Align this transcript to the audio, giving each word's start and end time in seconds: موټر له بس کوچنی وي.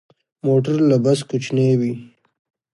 موټر 0.45 0.77
له 0.89 0.97
بس 1.05 1.19
کوچنی 1.29 1.69
وي. 1.79 1.93